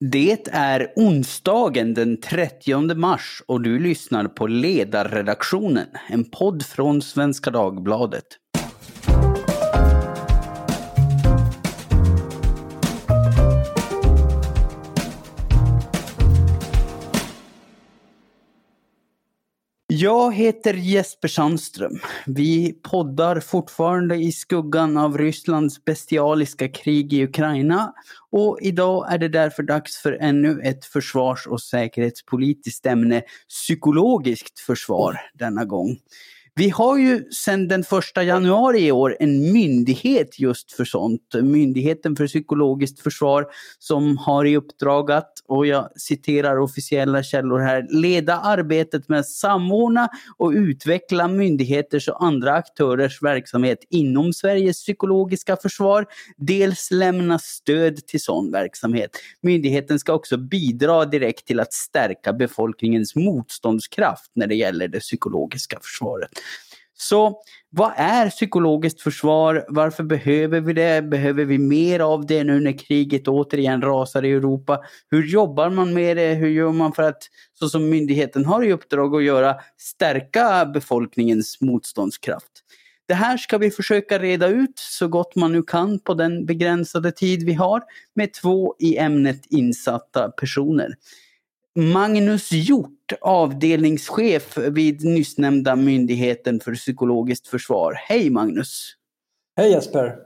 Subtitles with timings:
[0.00, 7.50] Det är onsdagen den 30 mars och du lyssnar på Ledarredaktionen, en podd från Svenska
[7.50, 8.24] Dagbladet.
[19.98, 21.98] Jag heter Jesper Sandström.
[22.26, 27.92] Vi poddar fortfarande i skuggan av Rysslands bestialiska krig i Ukraina
[28.30, 35.20] och idag är det därför dags för ännu ett försvars och säkerhetspolitiskt ämne, psykologiskt försvar
[35.34, 35.98] denna gång.
[36.58, 41.34] Vi har ju sedan den första januari i år en myndighet just för sånt.
[41.42, 43.46] Myndigheten för psykologiskt försvar
[43.78, 49.28] som har i uppdrag att, och jag citerar officiella källor här, leda arbetet med att
[49.28, 58.06] samordna och utveckla myndigheters och andra aktörers verksamhet inom Sveriges psykologiska försvar, dels lämna stöd
[58.06, 59.10] till sån verksamhet.
[59.40, 65.78] Myndigheten ska också bidra direkt till att stärka befolkningens motståndskraft när det gäller det psykologiska
[65.82, 66.30] försvaret.
[66.98, 69.64] Så vad är psykologiskt försvar?
[69.68, 71.02] Varför behöver vi det?
[71.02, 74.80] Behöver vi mer av det nu när kriget återigen rasar i Europa?
[75.10, 76.34] Hur jobbar man med det?
[76.34, 77.22] Hur gör man för att,
[77.54, 82.52] så som myndigheten har i uppdrag att göra, stärka befolkningens motståndskraft?
[83.08, 87.12] Det här ska vi försöka reda ut så gott man nu kan på den begränsade
[87.12, 87.82] tid vi har
[88.14, 90.94] med två i ämnet insatta personer.
[91.78, 97.92] Magnus Hjort, avdelningschef vid nyssnämnda Myndigheten för psykologiskt försvar.
[97.92, 98.92] Hej Magnus!
[99.56, 100.16] Hej Jesper!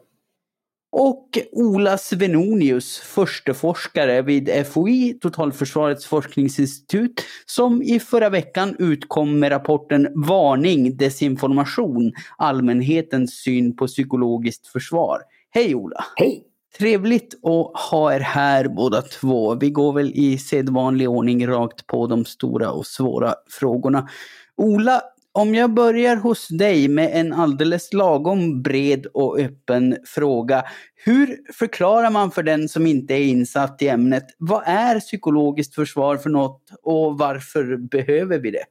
[0.92, 10.08] Och Ola Svenonius, försteforskare vid FOI, Totalförsvarets forskningsinstitut, som i förra veckan utkom med rapporten
[10.14, 15.20] Varning desinformation, allmänhetens syn på psykologiskt försvar.
[15.50, 16.04] Hej Ola!
[16.16, 16.49] Hej!
[16.78, 19.54] Trevligt att ha er här båda två.
[19.54, 24.08] Vi går väl i sedvanlig ordning rakt på de stora och svåra frågorna.
[24.56, 30.64] Ola, om jag börjar hos dig med en alldeles lagom bred och öppen fråga.
[31.04, 36.16] Hur förklarar man för den som inte är insatt i ämnet, vad är psykologiskt försvar
[36.16, 38.64] för något och varför behöver vi det?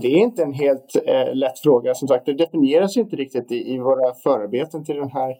[0.00, 1.94] Det är inte en helt eh, lätt fråga.
[1.94, 5.34] Som sagt, det definieras inte riktigt i, i våra förarbeten till den här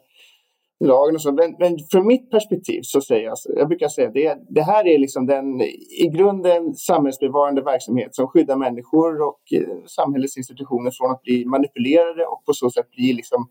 [0.79, 1.31] lagen och så.
[1.31, 4.99] Men, men, från mitt perspektiv så säger jag, jag brukar säga det, det här är
[4.99, 5.61] liksom den
[6.01, 12.25] i grunden samhällsbevarande verksamhet som skyddar människor och eh, samhällets institutioner från att bli manipulerade
[12.25, 13.49] och på så sätt bli liksom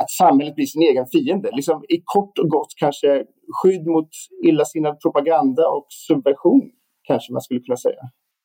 [0.00, 1.50] att samhället blir sin egen fiende.
[1.52, 3.24] Liksom, I kort och gott kanske
[3.62, 4.08] skydd mot
[4.44, 6.62] illasinnad propaganda och subversion,
[7.06, 8.00] kanske man skulle kunna säga.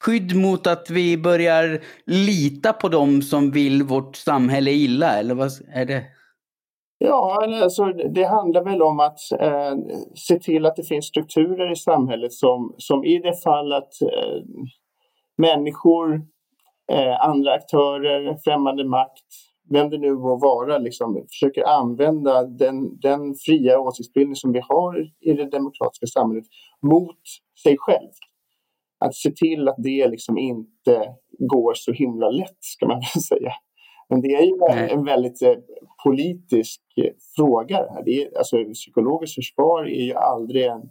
[0.06, 5.52] Skydd mot att vi börjar lita på dem som vill vårt samhälle illa, eller vad
[5.74, 6.04] är det?
[7.06, 9.76] Ja, alltså, det handlar väl om att eh,
[10.16, 14.44] se till att det finns strukturer i samhället som, som i det fall att eh,
[15.38, 16.14] människor,
[16.92, 19.26] eh, andra aktörer, främmande makt,
[19.70, 25.12] vem det nu må vara, liksom, försöker använda den, den fria åsiktsbildning som vi har
[25.22, 26.46] i det demokratiska samhället
[26.82, 27.22] mot
[27.64, 28.12] sig själv.
[29.06, 33.52] Att se till att det liksom inte går så himla lätt, ska man väl säga.
[34.10, 35.54] Men det är ju en, en väldigt eh,
[36.04, 37.82] politisk eh, fråga.
[37.82, 38.04] Det här.
[38.06, 40.90] Det är, alltså, psykologiskt försvar är ju aldrig en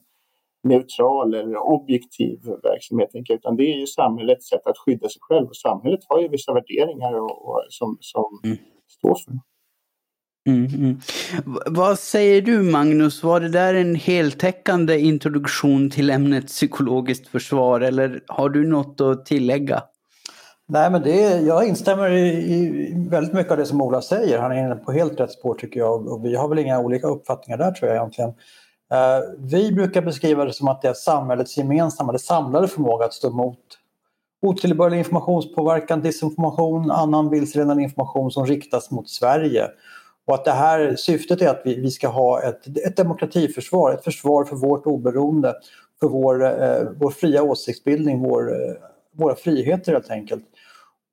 [0.65, 5.47] neutral eller objektiv verksamhet, utan det är ju samhällets sätt att skydda sig själv.
[5.49, 8.57] Och samhället har ju vissa värderingar och, och som, som mm.
[8.89, 9.33] står för.
[10.49, 11.01] Mm, mm.
[11.67, 18.21] Vad säger du Magnus, var det där en heltäckande introduktion till ämnet psykologiskt försvar eller
[18.27, 19.83] har du något att tillägga?
[20.73, 24.39] Nej, men det, jag instämmer i, i, väldigt mycket av det som Ola säger.
[24.39, 27.07] Han är inne på helt rätt spår tycker jag och vi har väl inga olika
[27.07, 28.31] uppfattningar där tror jag egentligen.
[28.93, 33.13] Eh, vi brukar beskriva det som att det är samhällets gemensamma, det samlade förmåga att
[33.13, 33.59] stå emot
[34.43, 39.69] otillbörlig informationspåverkan, desinformation, annan vilseledande information som riktas mot Sverige.
[40.27, 44.05] Och att det här syftet är att vi, vi ska ha ett, ett demokratiförsvar, ett
[44.05, 45.55] försvar för vårt oberoende,
[46.01, 48.75] för vår, eh, vår fria åsiktsbildning, vår, eh,
[49.17, 50.45] våra friheter helt enkelt.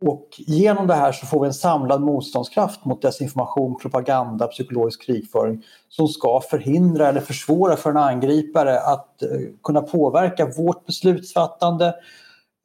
[0.05, 5.63] Och genom det här så får vi en samlad motståndskraft mot desinformation, propaganda, psykologisk krigföring
[5.89, 9.29] som ska förhindra eller försvåra för en angripare att eh,
[9.63, 11.95] kunna påverka vårt beslutsfattande,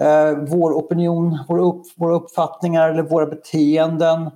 [0.02, 1.38] eh, vår opinion,
[1.96, 4.30] våra, uppfattningar eller våra beteenden.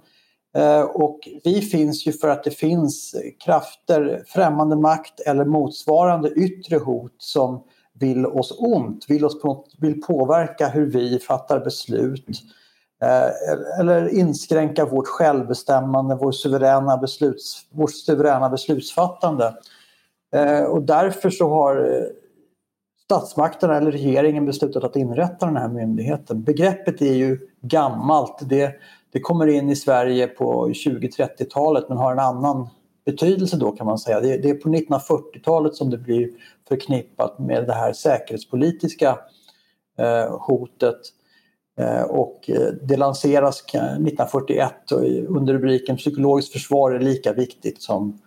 [0.56, 6.76] Eh, och vi finns ju för att det finns krafter, främmande makt eller motsvarande yttre
[6.76, 7.62] hot som
[8.00, 12.42] vill oss ont, vill, oss på något, vill påverka hur vi fattar beslut
[13.02, 19.54] Eh, eller inskränka vårt självbestämmande, vår suveräna besluts, vårt suveräna beslutsfattande.
[20.32, 22.04] Eh, och därför så har eh,
[23.04, 26.42] statsmakterna eller regeringen beslutat att inrätta den här myndigheten.
[26.42, 28.38] Begreppet är ju gammalt.
[28.40, 28.72] Det,
[29.12, 32.68] det kommer in i Sverige på 20-30-talet men har en annan
[33.06, 34.20] betydelse då kan man säga.
[34.20, 36.30] Det, det är på 1940-talet som det blir
[36.68, 39.18] förknippat med det här säkerhetspolitiska
[39.98, 40.98] eh, hotet
[41.78, 44.72] Eh, och eh, det lanseras 1941
[45.28, 48.18] under rubriken Psykologiskt försvar är lika viktigt som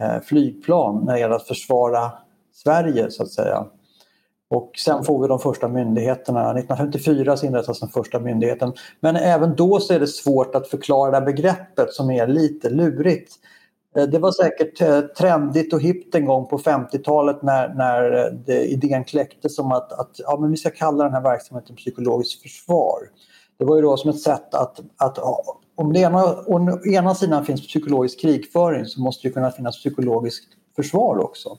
[0.00, 2.12] eh, flygplan när det gäller att försvara
[2.54, 3.66] Sverige så att säga.
[4.50, 6.40] Och sen får vi de första myndigheterna.
[6.40, 8.72] 1954 inrättas den första myndigheten.
[9.00, 13.32] Men även då så är det svårt att förklara det begreppet som är lite lurigt.
[13.96, 18.32] Eh, det var säkert eh, trendigt och hippt en gång på 50-talet när, när eh,
[18.46, 22.42] det, idén kläcktes om att, att ja, men vi ska kalla den här verksamheten psykologiskt
[22.42, 22.98] försvar.
[23.58, 25.18] Det var ju då som ett sätt att, att
[25.76, 30.48] om det ena, å ena sidan finns psykologisk krigföring så måste det kunna finnas psykologiskt
[30.76, 31.58] försvar också.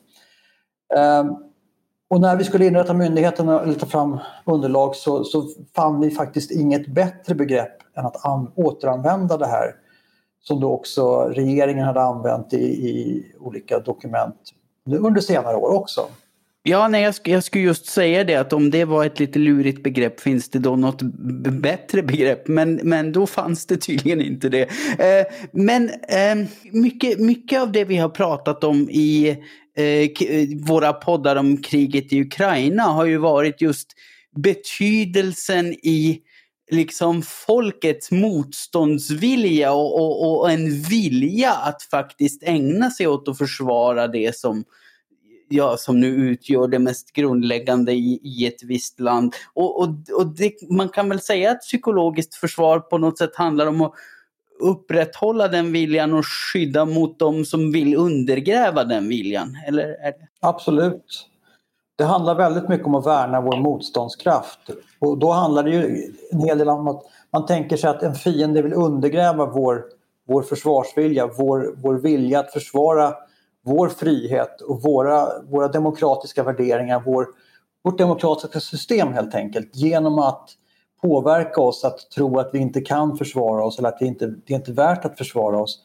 [0.95, 1.35] Ehm,
[2.09, 6.51] och när vi skulle inrätta myndigheten och ta fram underlag så, så fann vi faktiskt
[6.51, 9.75] inget bättre begrepp än att an, återanvända det här
[10.47, 14.35] som då också regeringen hade använt i, i olika dokument
[14.85, 16.01] under senare år också.
[16.63, 19.83] Ja, nej, jag, jag skulle just säga det att om det var ett lite lurigt
[19.83, 21.01] begrepp finns det då något
[21.61, 22.47] bättre begrepp?
[22.47, 24.61] Men, men då fanns det tydligen inte det.
[24.99, 29.29] Eh, men eh, mycket, mycket av det vi har pratat om i
[29.77, 30.09] eh,
[30.67, 33.87] våra poddar om kriget i Ukraina har ju varit just
[34.35, 36.21] betydelsen i
[36.71, 44.07] liksom folkets motståndsvilja och, och, och, en vilja att faktiskt ägna sig åt att försvara
[44.07, 44.63] det som,
[45.49, 49.35] ja, som nu utgör det mest grundläggande i, i ett visst land.
[49.53, 53.67] Och, och, och det, man kan väl säga att psykologiskt försvar på något sätt handlar
[53.67, 53.93] om att
[54.59, 59.57] upprätthålla den viljan och skydda mot dem som vill undergräva den viljan?
[59.67, 60.27] Eller är det...
[60.39, 61.27] Absolut.
[61.97, 64.59] Det handlar väldigt mycket om att värna vår motståndskraft.
[64.99, 68.15] Och då handlar det ju en hel del om att man tänker sig att en
[68.15, 69.85] fiende vill undergräva vår,
[70.27, 73.13] vår försvarsvilja, vår, vår vilja att försvara
[73.65, 77.27] vår frihet och våra, våra demokratiska värderingar, vår,
[77.83, 80.49] vårt demokratiska system helt enkelt genom att
[81.01, 84.53] påverka oss att tro att vi inte kan försvara oss eller att det inte det
[84.53, 85.79] är inte värt att försvara oss.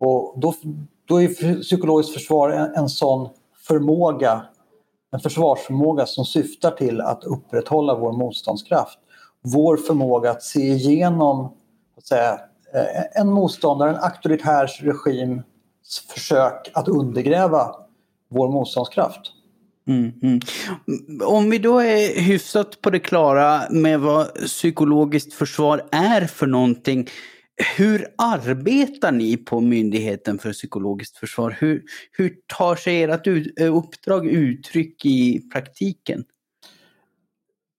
[0.00, 0.54] Och då,
[1.08, 3.28] då är psykologiskt försvar en, en sån
[3.66, 4.42] förmåga,
[5.12, 8.98] en försvarsförmåga som syftar till att upprätthålla vår motståndskraft.
[9.42, 11.52] Vår förmåga att se igenom
[11.96, 12.32] att säga,
[12.74, 15.44] eh, en motståndare, en auktoritär regims
[16.08, 17.74] försök att undergräva
[18.30, 19.20] vår motståndskraft.
[19.88, 20.40] Mm, mm.
[21.24, 27.08] Om vi då är hyfsat på det klara med vad psykologiskt försvar är för någonting.
[27.76, 31.56] Hur arbetar ni på Myndigheten för psykologiskt försvar?
[31.60, 31.82] Hur,
[32.12, 33.26] hur tar sig ert
[33.60, 36.24] eh, uppdrag uttryck i praktiken?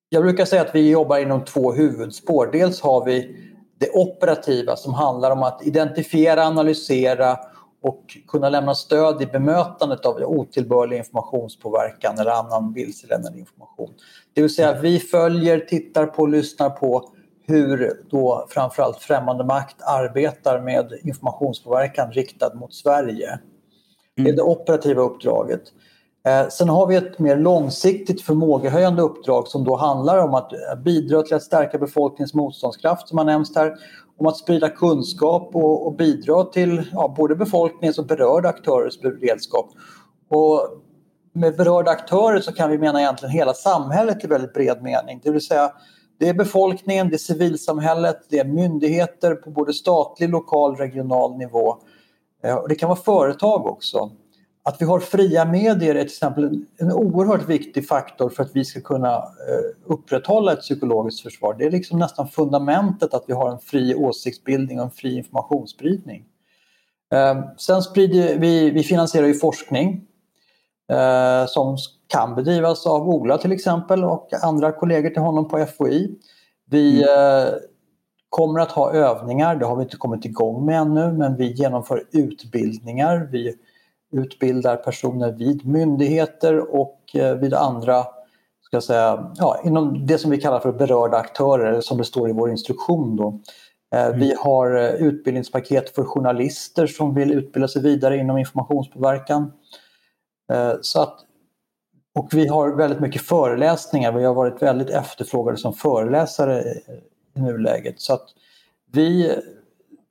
[0.10, 2.50] Jag brukar säga att vi jobbar inom två huvudspår.
[2.52, 3.36] Dels har vi
[3.80, 7.38] det operativa som handlar om att identifiera, analysera
[7.82, 13.94] och kunna lämna stöd i bemötandet av otillbörlig informationspåverkan eller annan vilseledande information.
[14.34, 17.14] Det vill säga vi följer, tittar på, lyssnar på
[17.50, 23.40] hur då framförallt främmande makt arbetar med informationspåverkan riktad mot Sverige.
[24.16, 24.36] Det är mm.
[24.36, 25.62] det operativa uppdraget.
[26.28, 30.52] Eh, sen har vi ett mer långsiktigt förmågehöjande uppdrag som då handlar om att
[30.86, 33.76] bidra till att stärka befolkningens motståndskraft som har nämnts här
[34.18, 39.70] om att sprida kunskap och, och bidra till ja, både befolkningens och berörda aktörers beredskap.
[40.30, 40.68] Och
[41.34, 45.22] med berörda aktörer så kan vi mena egentligen hela samhället i väldigt bred mening.
[45.24, 45.72] Det vill säga
[46.20, 51.78] det är befolkningen, det är civilsamhället, det är myndigheter på både statlig, lokal, regional nivå.
[52.44, 54.12] Eh, och det kan vara företag också.
[54.64, 58.66] Att vi har fria medier är till exempel en oerhört viktig faktor för att vi
[58.66, 61.56] ska kunna eh, upprätthålla ett psykologiskt försvar.
[61.60, 66.26] Det är liksom nästan fundamentet att vi har en fri åsiktsbildning och en fri informationsspridning.
[67.14, 70.06] Eh, sen sprider vi, vi finansierar ju forskning
[70.92, 71.78] eh, som
[72.10, 76.16] kan bedrivas av Ola till exempel och andra kollegor till honom på FOI.
[76.70, 77.60] Vi mm.
[78.30, 82.04] kommer att ha övningar, det har vi inte kommit igång med ännu, men vi genomför
[82.12, 83.30] utbildningar.
[83.32, 83.56] Vi
[84.12, 88.04] utbildar personer vid myndigheter och eh, vid andra,
[88.62, 92.30] ska jag säga, ja, inom det som vi kallar för berörda aktörer, som det står
[92.30, 93.16] i vår instruktion.
[93.16, 93.40] Då.
[93.96, 94.20] Eh, mm.
[94.20, 99.52] Vi har eh, utbildningspaket för journalister som vill utbilda sig vidare inom informationspåverkan.
[100.82, 101.20] Så att,
[102.16, 106.64] och vi har väldigt mycket föreläsningar, vi har varit väldigt efterfrågade som föreläsare
[107.36, 108.02] i nuläget.
[108.02, 108.26] Så att
[108.92, 109.36] vi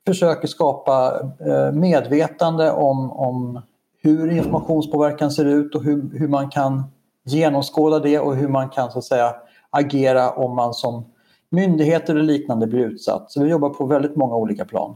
[0.07, 3.61] försöker skapa eh, medvetande om, om
[4.01, 6.83] hur informationspåverkan ser ut och hur, hur man kan
[7.25, 9.35] genomskåda det och hur man kan så att säga
[9.69, 11.05] agera om man som
[11.49, 13.31] myndigheter eller liknande blir utsatt.
[13.31, 14.95] Så vi jobbar på väldigt många olika plan.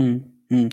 [0.00, 0.22] Mm.
[0.50, 0.70] Mm.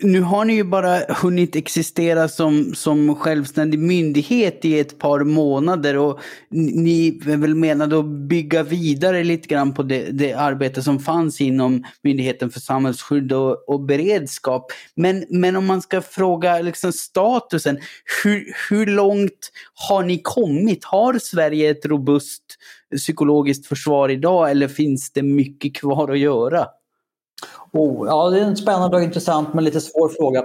[0.00, 5.96] Nu har ni ju bara hunnit existera som, som självständig myndighet i ett par månader
[5.96, 10.98] och ni är väl menade att bygga vidare lite grann på det, det arbete som
[10.98, 14.72] fanns inom Myndigheten för samhällsskydd och, och beredskap.
[14.94, 17.78] Men, men om man ska fråga liksom statusen,
[18.22, 20.84] hur, hur långt har ni kommit?
[20.84, 22.42] Har Sverige ett robust
[22.96, 26.66] psykologiskt försvar idag eller finns det mycket kvar att göra?
[27.72, 30.38] Oh, ja, det är en spännande och intressant men lite svår fråga.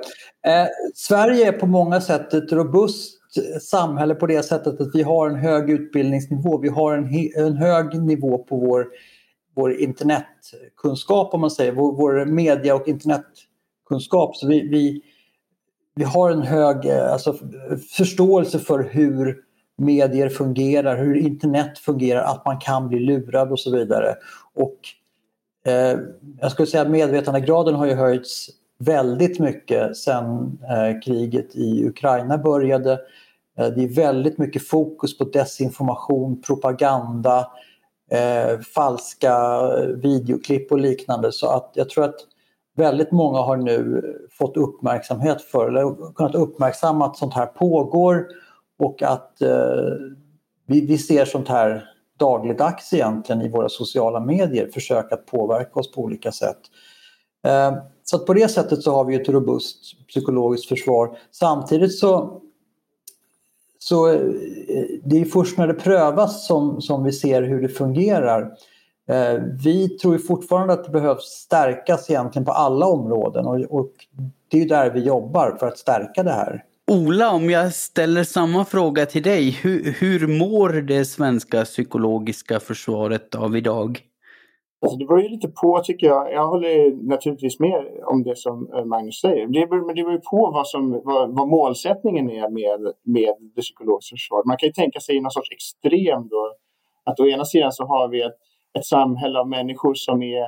[0.45, 3.19] Eh, Sverige är på många sätt ett robust
[3.62, 6.57] samhälle på det sättet att vi har en hög utbildningsnivå.
[6.57, 7.09] Vi har en,
[7.45, 8.88] en hög nivå på vår,
[9.55, 14.35] vår internetkunskap om man säger, vår, vår media och internetkunskap.
[14.35, 15.01] Så vi, vi,
[15.95, 17.35] vi har en hög eh, alltså,
[17.97, 19.38] förståelse för hur
[19.77, 24.15] medier fungerar, hur internet fungerar, att man kan bli lurad och så vidare.
[24.55, 24.77] Och
[25.65, 26.00] Eh,
[26.39, 32.38] jag skulle säga att medvetandegraden har ju höjts väldigt mycket sedan eh, kriget i Ukraina
[32.38, 32.91] började.
[33.58, 37.48] Eh, det är väldigt mycket fokus på desinformation, propaganda,
[38.12, 41.32] eh, falska eh, videoklipp och liknande.
[41.32, 42.15] Så att jag tror att
[42.75, 48.27] väldigt många har nu fått uppmärksamhet för, eller kunnat uppmärksamma att sånt här pågår
[48.79, 49.93] och att eh,
[50.67, 51.92] vi, vi ser sånt här
[52.24, 56.60] dagligdags egentligen i våra sociala medier försöka att påverka oss på olika sätt.
[57.48, 61.18] Eh, så att på det sättet så har vi ett robust psykologiskt försvar.
[61.32, 62.42] Samtidigt så,
[63.80, 64.20] så eh,
[65.03, 68.51] det är först när det prövas som, som vi ser hur det fungerar.
[69.10, 73.92] Eh, vi tror fortfarande att det behövs stärkas egentligen på alla områden och, och
[74.48, 76.63] det är där vi jobbar för att stärka det här.
[76.92, 79.50] Ola, om jag ställer samma fråga till dig.
[79.52, 84.00] Hur, hur mår det svenska psykologiska försvaret av idag?
[84.82, 86.34] Alltså det beror ju lite på tycker jag.
[86.34, 89.48] Jag håller naturligtvis med om det som eh, Magnus säger.
[89.48, 93.36] Det beror, men det beror ju på vad, som, vad, vad, målsättningen är med, med
[93.56, 94.46] det psykologiska försvaret.
[94.46, 96.54] Man kan ju tänka sig någon sorts extrem då.
[97.06, 98.38] Att å ena sidan så har vi ett,
[98.78, 100.46] ett samhälle av människor som är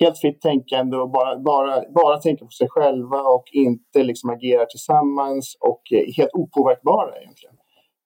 [0.00, 4.66] helt fritt tänkande och bara, bara, bara tänka på sig själva och inte liksom agera
[4.66, 7.56] tillsammans och eh, helt opåverkbara egentligen.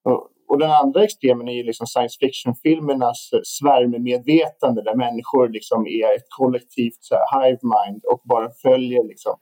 [0.04, 5.86] Och, och den andra extremen är ju liksom science fiction-filmernas eh, svärmemedvetande där människor liksom
[5.86, 9.34] är ett kollektivt så här, hive mind och bara följer liksom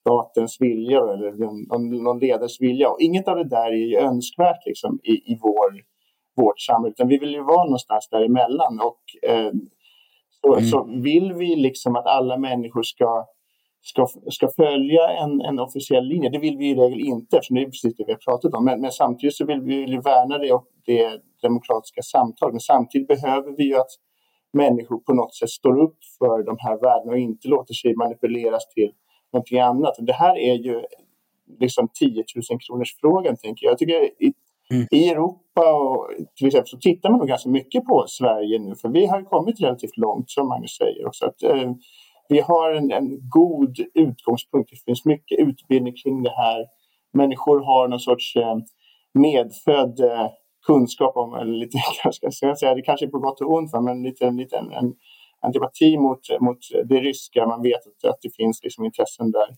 [0.00, 1.32] statens vilja eller
[1.68, 2.90] någon, någon ledares vilja.
[2.90, 5.70] Och inget av det där är ju önskvärt liksom, i, i vår,
[6.36, 8.80] vårt samhälle, utan vi vill ju vara någonstans däremellan.
[8.80, 9.52] Och, eh,
[10.46, 10.64] så, mm.
[10.64, 13.26] så vill vi liksom att alla människor ska,
[13.82, 17.62] ska, ska följa en, en officiell linje, det vill vi i regel inte eftersom det
[17.62, 18.64] är precis det vi har pratat om.
[18.64, 22.52] Men, men samtidigt så vill vi värna det, det demokratiska samtalet.
[22.52, 23.90] Men samtidigt behöver vi ju att
[24.52, 28.68] människor på något sätt står upp för de här värdena och inte låter sig manipuleras
[28.68, 28.92] till
[29.32, 29.94] någonting annat.
[29.98, 30.82] Det här är ju
[31.60, 33.70] liksom 10 000 kronors frågan tänker jag.
[33.70, 34.10] Jag tycker
[34.70, 34.86] Mm.
[34.90, 38.88] I Europa och till exempel så tittar man nog ganska mycket på Sverige nu för
[38.88, 41.26] vi har kommit relativt långt som Magnus säger också.
[41.26, 41.72] Att, eh,
[42.28, 44.70] vi har en, en, god utgångspunkt.
[44.70, 46.66] Det finns mycket utbildning kring det här.
[47.12, 48.56] Människor har någon sorts eh,
[49.14, 50.26] medfödd eh,
[50.66, 51.78] kunskap om, eller lite,
[52.12, 54.94] ska jag säga, det kanske är på gott och ont, men lite, lite en, en
[55.40, 57.46] antipati mot, mot det ryska.
[57.46, 59.48] Man vet att, att det finns liksom intressen där.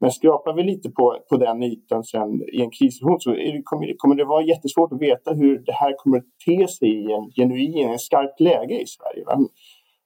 [0.00, 3.94] Men skrapar vi lite på, på den ytan sen i en krissituation så det, kommer,
[3.96, 7.30] kommer det vara jättesvårt att veta hur det här kommer att te sig i en
[7.30, 9.24] genuin, en skarpt läge i Sverige.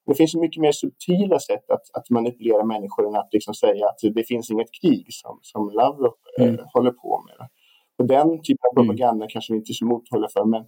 [0.06, 4.14] Det finns mycket mer subtila sätt att, att manipulera människor än att liksom säga att
[4.14, 6.60] det finns inget krig som, som Lavrov eh, mm.
[6.74, 7.48] håller på med.
[7.98, 8.88] Och den typen av mm.
[8.88, 9.28] propaganda mm.
[9.28, 10.44] kanske vi inte är så mothållare för.
[10.44, 10.64] Men,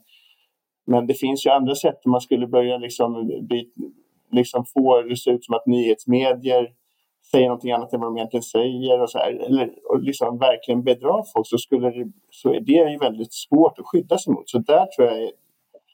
[0.86, 3.70] men det finns ju andra sätt om man skulle börja liksom, bli,
[4.32, 6.68] liksom få det se ut som att nyhetsmedier
[7.34, 10.82] säger någonting annat än vad de egentligen säger och, så här, eller och liksom verkligen
[10.82, 14.48] bedra folk så, skulle det, så är det ju väldigt svårt att skydda sig mot.
[14.50, 15.30] Så där tror jag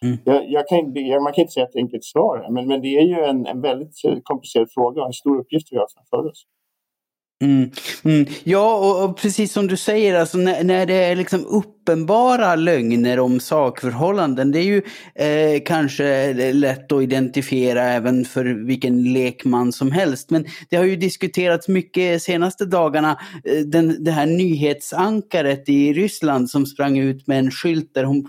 [0.04, 0.18] Mm.
[0.24, 3.02] Jag, jag kan, jag, man kan inte säga ett enkelt svar, men, men det är
[3.02, 6.46] ju en, en väldigt komplicerad fråga och en stor uppgift vi har framför oss.
[7.42, 7.70] Mm.
[8.04, 8.26] Mm.
[8.44, 13.20] Ja, och, och, precis som du säger, alltså när, när det är liksom uppenbara lögner
[13.20, 14.82] om sakförhållanden, det är ju
[15.14, 20.30] eh, kanske lätt att identifiera även för vilken lekman som helst.
[20.30, 26.50] Men det har ju diskuterats mycket senaste dagarna, eh, den, det här nyhetsankaret i Ryssland
[26.50, 28.26] som sprang ut med en skylt där hon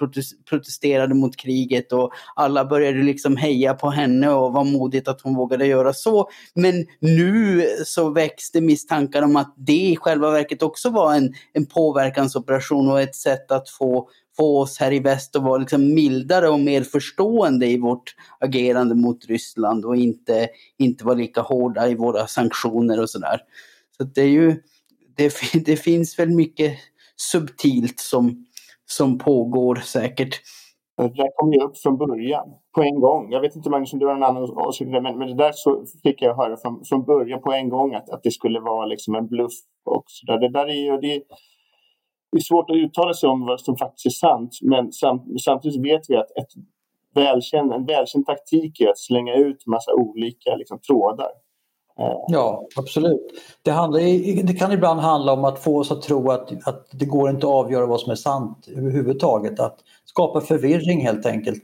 [0.49, 5.35] protesterade mot kriget och alla började liksom heja på henne och var modigt att hon
[5.35, 6.29] vågade göra så.
[6.55, 11.33] Men nu så växte misstanken tankar om att det i själva verket också var en,
[11.53, 15.93] en påverkansoperation och ett sätt att få få oss här i väst att vara liksom
[15.93, 21.89] mildare och mer förstående i vårt agerande mot Ryssland och inte, inte vara lika hårda
[21.89, 23.41] i våra sanktioner och sådär.
[23.97, 24.61] Så det är ju,
[25.15, 25.33] det,
[25.65, 26.77] det finns väl mycket
[27.15, 28.45] subtilt som,
[28.85, 30.41] som pågår säkert.
[31.01, 33.31] Det där kom ju upp från början, på en gång.
[33.31, 35.85] Jag vet inte Magnus om du har en annan åsikt, men, men det där så
[36.03, 39.15] fick jag höra från, från början på en gång att, att det skulle vara liksom
[39.15, 39.53] en bluff.
[39.85, 40.39] Och så där.
[40.39, 41.23] Det där är ju det,
[42.31, 45.85] det är svårt att uttala sig om vad som faktiskt är sant, men samt, samtidigt
[45.85, 46.53] vet vi att ett
[47.15, 51.31] välkänd, en välkänd taktik är att slänga ut massa olika liksom, trådar.
[51.99, 53.27] Eh, ja, absolut.
[53.61, 53.99] Det, handlar,
[54.43, 57.47] det kan ibland handla om att få oss att tro att, att det går inte
[57.47, 59.59] att avgöra vad som är sant överhuvudtaget.
[59.59, 59.77] Att
[60.11, 61.63] skapa förvirring helt enkelt.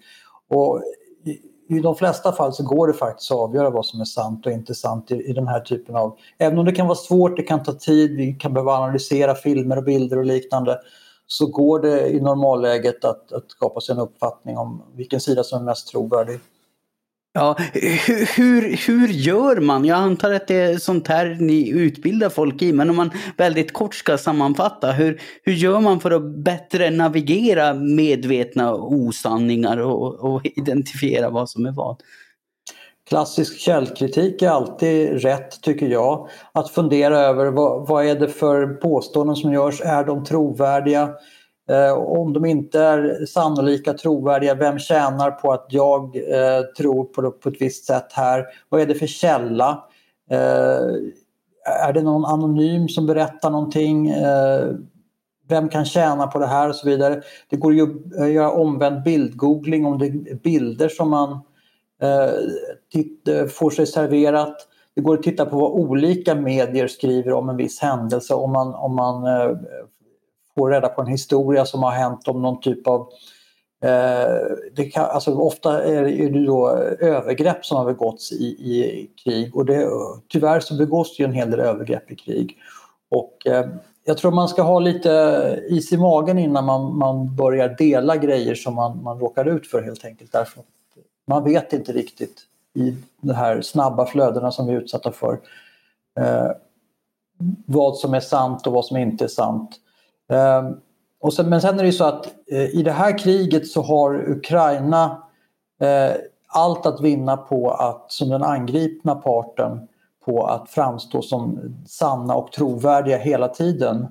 [0.49, 0.81] Och
[1.25, 4.45] i, i de flesta fall så går det faktiskt att avgöra vad som är sant
[4.45, 6.17] och inte sant i, i den här typen av...
[6.37, 9.77] Även om det kan vara svårt, det kan ta tid, vi kan behöva analysera filmer
[9.77, 10.79] och bilder och liknande
[11.27, 15.61] så går det i normalläget att, att skapa sig en uppfattning om vilken sida som
[15.61, 16.39] är mest trovärdig.
[17.39, 17.55] Ja,
[18.35, 19.85] hur, hur gör man?
[19.85, 23.73] Jag antar att det är sånt här ni utbildar folk i, men om man väldigt
[23.73, 30.41] kort ska sammanfatta, hur, hur gör man för att bättre navigera medvetna osanningar och, och
[30.45, 32.01] identifiera vad som är vad?
[33.09, 36.27] Klassisk källkritik är alltid rätt tycker jag.
[36.51, 41.09] Att fundera över vad, vad är det för påståenden som görs, är de trovärdiga?
[41.69, 47.31] Eh, om de inte är sannolika, trovärdiga, vem tjänar på att jag eh, tror på,
[47.31, 48.45] på ett visst sätt här?
[48.69, 49.83] Vad är det för källa?
[50.29, 50.81] Eh,
[51.85, 54.09] är det någon anonym som berättar någonting?
[54.09, 54.69] Eh,
[55.47, 57.21] vem kan tjäna på det här och så vidare.
[57.49, 57.83] Det går ju
[58.19, 61.31] att göra omvänd bildgoogling om det är bilder som man
[62.01, 64.55] eh, får sig serverat.
[64.95, 68.75] Det går att titta på vad olika medier skriver om en viss händelse om man,
[68.75, 69.57] om man eh,
[70.57, 73.09] få reda på en historia som har hänt om någon typ av
[73.83, 79.65] eh, kan, alltså ofta är det då övergrepp som har begåtts i, i krig och
[79.65, 79.89] det,
[80.27, 82.57] tyvärr så begås ju en hel del övergrepp i krig.
[83.09, 83.65] Och eh,
[84.05, 88.55] jag tror man ska ha lite is i magen innan man, man börjar dela grejer
[88.55, 90.31] som man, man råkar ut för helt enkelt.
[90.31, 90.63] Därför
[91.27, 92.41] man vet inte riktigt
[92.73, 95.39] i de här snabba flödena som vi är utsatta för
[96.19, 96.51] eh,
[97.65, 99.79] vad som är sant och vad som inte är sant.
[100.29, 100.75] Ehm,
[101.19, 103.81] och sen, men sen är det ju så att eh, i det här kriget så
[103.81, 105.23] har Ukraina
[105.81, 106.15] eh,
[106.47, 109.87] allt att vinna på att, som den angripna parten,
[110.25, 114.07] på att framstå som sanna och trovärdiga hela tiden.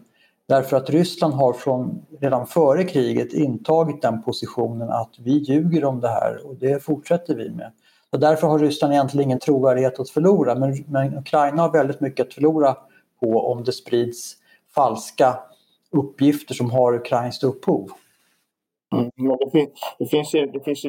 [0.48, 6.00] Därför att Ryssland har från, redan före kriget intagit den positionen att vi ljuger om
[6.00, 7.72] det här och det fortsätter vi med.
[8.11, 12.26] Så därför har Ryssland egentligen ingen trovärdighet att förlora men, men Ukraina har väldigt mycket
[12.26, 12.76] att förlora
[13.20, 14.35] på om det sprids
[14.74, 15.38] falska
[15.99, 17.91] uppgifter som har ukrainskt upphov.
[18.95, 20.83] Mm, det, finns, det, finns, det, finns,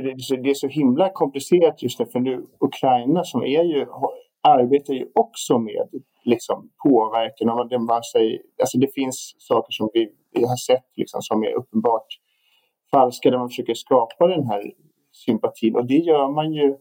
[0.44, 3.86] det är så himla komplicerat just nu för nu Ukraina som är ju,
[4.42, 5.88] arbetar ju också med
[6.24, 7.50] liksom, påverkan.
[7.50, 11.44] Och det, man säger, alltså det finns saker som vi, vi har sett liksom, som
[11.44, 12.08] är uppenbart
[12.92, 14.72] falska där man försöker skapa den här
[15.12, 16.76] sympatin och det gör man ju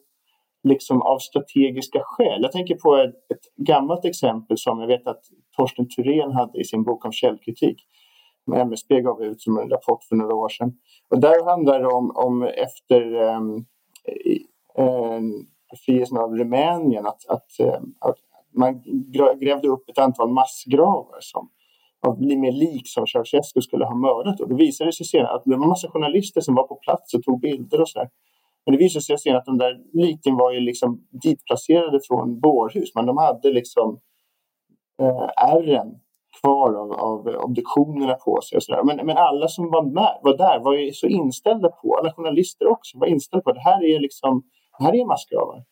[0.69, 2.43] liksom av strategiska skäl.
[2.43, 5.21] Jag tänker på ett, ett gammalt exempel som jag vet att
[5.57, 7.77] Torsten Thurén hade i sin bok om källkritik
[8.54, 10.72] MSB gav ut som en rapport för några år sedan.
[11.11, 13.66] Och där handlar det om, om efter um,
[16.20, 18.18] av Rumänien att, att, ehm, att
[18.54, 18.82] man
[19.40, 21.50] grävde upp ett antal massgravar som,
[22.06, 24.40] av med lik som Ceausescu skulle ha mördat.
[24.40, 27.14] Och det visade sig senare att det var en massa journalister som var på plats
[27.14, 28.09] och tog bilder och så.
[28.66, 32.94] Men det visade sig senare att de där liken var ju liksom ditplacerade från bårhus,
[32.94, 34.00] men de hade liksom
[35.02, 36.00] eh, ärren
[36.40, 38.57] kvar av, av obduktionerna på sig.
[38.57, 38.85] Och så där.
[38.85, 42.66] Men, men alla som var, med, var där var ju så inställda på, alla journalister
[42.66, 44.42] också, var inställda på att det här är, liksom,
[44.79, 45.64] det här är massgravar.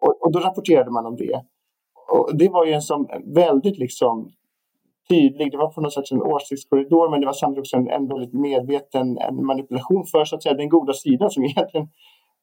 [0.00, 1.42] Och, och då rapporterade man om det.
[2.10, 4.30] Och det var ju en sån väldigt liksom
[5.08, 8.08] tydlig, det var på något sätt en åsiktskorridor men det var samtidigt också en, en
[8.08, 11.88] väldigt medveten en manipulation för så att säga den goda sidan som egentligen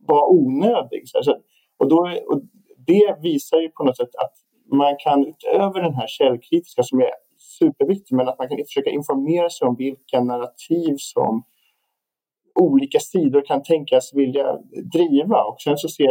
[0.08, 1.02] var onödig.
[1.06, 1.36] Så, så
[1.78, 2.42] och, då, och
[2.88, 4.34] det visar ju på något sätt att
[4.72, 7.12] man kan utöver den här källkritiska som är
[7.60, 11.44] superviktigt, men att man kan försöka informera sig om vilka narrativ som
[12.60, 14.58] olika sidor kan tänkas vilja
[14.94, 15.44] driva.
[15.44, 16.08] Och sen så se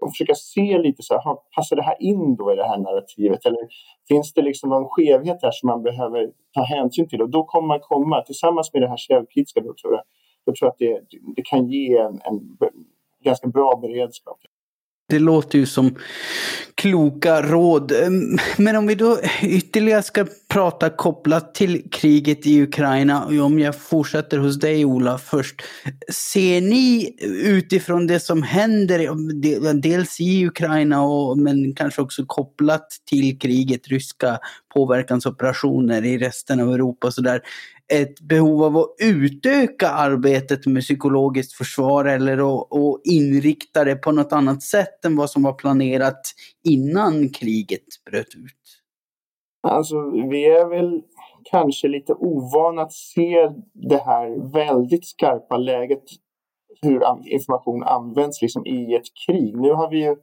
[0.00, 3.46] och försöka se lite så här, passar det här in då i det här narrativet?
[3.46, 3.60] Eller
[4.08, 7.22] finns det liksom någon skevhet här som man behöver ta hänsyn till?
[7.22, 10.02] Och då kommer man komma tillsammans med det här källkritiska då tror jag,
[10.46, 12.56] då tror jag att det, det kan ge en, en
[13.24, 14.38] ganska bra beredskap.
[15.10, 15.96] Det låter ju som
[16.74, 17.92] kloka råd.
[17.92, 23.76] Ehm, men om vi då ytterligare ska prata kopplat till kriget i Ukraina, om jag
[23.80, 25.62] fortsätter hos dig Ola först.
[26.12, 29.10] Ser ni utifrån det som händer,
[29.80, 34.38] dels i Ukraina och, men kanske också kopplat till kriget, ryska
[34.74, 37.40] påverkansoperationer i resten av Europa och sådär,
[37.92, 44.32] ett behov av att utöka arbetet med psykologiskt försvar eller att inrikta det på något
[44.32, 46.20] annat sätt än vad som var planerat
[46.64, 48.82] innan kriget bröt ut?
[49.62, 51.02] Alltså, vi är väl
[51.50, 56.02] kanske lite ovana att se det här väldigt skarpa läget
[56.82, 59.56] hur information används liksom i ett krig.
[59.56, 60.16] Nu har vi ju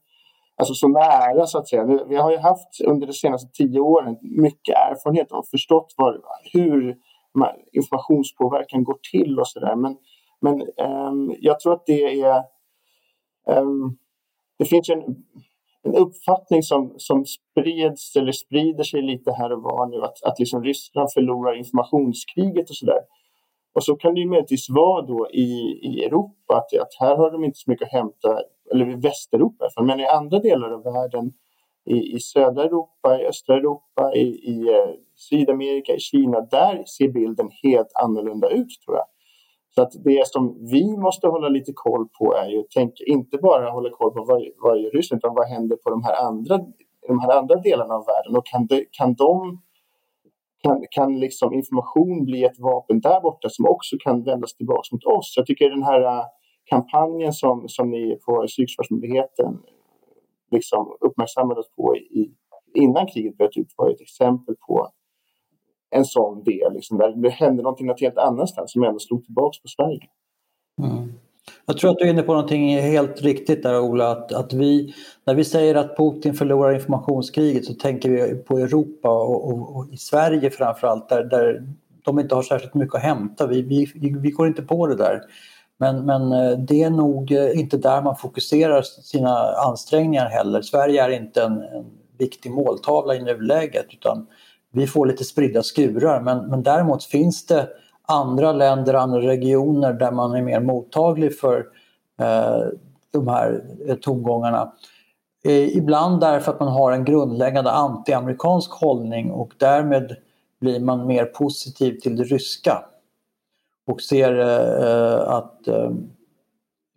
[0.58, 1.86] alltså så nära så att säga.
[2.10, 6.22] Vi har ju haft under de senaste tio åren mycket erfarenhet och förstått var,
[6.54, 6.96] hur
[7.72, 9.76] informationspåverkan går till och sådär.
[9.76, 9.98] Men,
[10.42, 12.44] men um, jag tror att det är...
[13.48, 13.98] Um,
[14.58, 15.04] det finns en,
[15.84, 20.40] en uppfattning som, som sprids eller sprider sig lite här och var nu att, att
[20.40, 23.00] liksom Ryssland förlorar informationskriget och sådär.
[23.76, 27.32] Och så kan det ju möjligtvis vara då i, i Europa att, att här har
[27.32, 28.40] de inte så mycket att hämta,
[28.72, 31.34] eller i Västeuropa i alla fall, men i andra delar av världen
[31.86, 37.08] i, i södra Europa, i östra Europa, i, i eh, Sydamerika, i Kina, där ser
[37.08, 39.06] bilden helt annorlunda ut tror jag.
[39.76, 43.72] Så att det som vi måste hålla lite koll på är ju, tänk, inte bara
[43.72, 46.60] hålla koll på vad, vad gör Ryssland, utan vad händer på de här andra,
[47.08, 49.62] de här andra delarna av världen och kan, de, kan de
[50.64, 55.04] kan, kan liksom information bli ett vapen där borta som också kan vändas tillbaka mot
[55.04, 55.34] oss?
[55.38, 56.26] Jag tycker den här eh,
[56.66, 59.58] kampanjen som, som ni på Psykförsvarsmyndigheten
[60.52, 62.32] liksom uppmärksammades på i,
[62.74, 64.90] innan kriget bröt ut var ett exempel på
[65.90, 69.58] en sån del, liksom, där det hände någonting något helt annanstans som ändå slog tillbaka
[69.62, 70.08] på Sverige.
[70.82, 71.14] Mm.
[71.66, 74.94] Jag tror att du är inne på någonting helt riktigt där Ola, att, att vi,
[75.26, 79.94] när vi säger att Putin förlorar informationskriget så tänker vi på Europa och, och, och
[79.94, 81.68] i Sverige framförallt där, där
[82.04, 83.48] de inte har särskilt mycket att hämta.
[83.48, 85.22] Vi, vi, vi går inte på det där.
[85.78, 90.62] Men, men eh, det är nog eh, inte där man fokuserar sina ansträngningar heller.
[90.62, 91.86] Sverige är inte en, en
[92.18, 94.28] viktig måltavla i nuläget utan
[94.72, 97.68] vi får lite spridda skurar men, men däremot finns det
[98.08, 101.66] andra länder, andra regioner där man är mer mottaglig för
[102.20, 102.64] eh,
[103.12, 104.74] de här eh, tongångarna.
[105.44, 110.16] Eh, ibland därför att man har en grundläggande antiamerikansk hållning och därmed
[110.60, 112.86] blir man mer positiv till det ryska
[113.88, 115.92] och ser eh, att eh,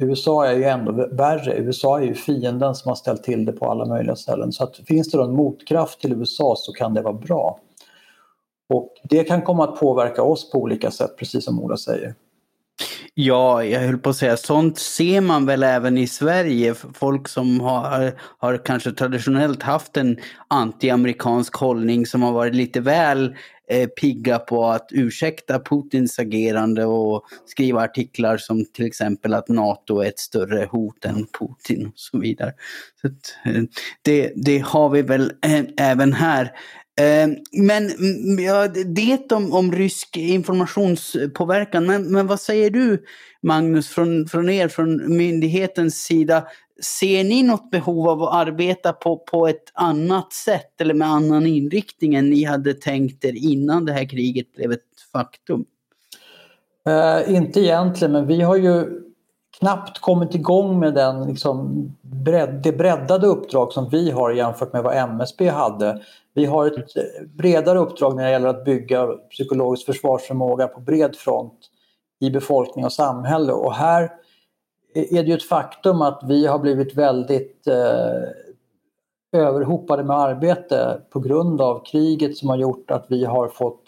[0.03, 1.57] USA är ju ändå värre.
[1.57, 4.53] USA är ju fienden som har ställt till det på alla möjliga ställen.
[4.53, 7.61] Så att finns det då en motkraft till USA så kan det vara bra.
[8.68, 12.14] Och det kan komma att påverka oss på olika sätt, precis som Ola säger.
[13.20, 16.74] Ja, jag höll på att säga, sånt ser man väl även i Sverige.
[16.94, 23.37] Folk som har, har kanske traditionellt haft en antiamerikansk hållning som har varit lite väl
[23.70, 30.00] eh, pigga på att ursäkta Putins agerande och skriva artiklar som till exempel att NATO
[30.00, 32.52] är ett större hot än Putin och så vidare.
[33.00, 33.62] Så att, eh,
[34.02, 36.52] det, det har vi väl eh, även här.
[36.98, 43.04] Ehm, men mm, ja, det om, om rysk informationspåverkan, men, men vad säger du
[43.42, 46.46] Magnus från, från er, från myndighetens sida?
[46.82, 51.46] Ser ni något behov av att arbeta på, på ett annat sätt eller med annan
[51.46, 54.80] inriktning än ni hade tänkt er innan det här kriget blev ett
[55.12, 55.64] faktum?
[56.88, 59.02] Uh, inte egentligen, men vi har ju
[59.58, 64.82] knappt kommit igång med den, liksom, bredd, det breddade uppdrag som vi har jämfört med
[64.82, 66.02] vad MSB hade.
[66.34, 71.16] Vi har ett eh, bredare uppdrag när det gäller att bygga psykologisk försvarsförmåga på bred
[71.16, 71.58] front
[72.20, 74.10] i befolkning och samhälle och här
[74.94, 78.28] är det ju ett faktum att vi har blivit väldigt eh,
[79.32, 83.82] överhopade med arbete på grund av kriget som har gjort att vi har fått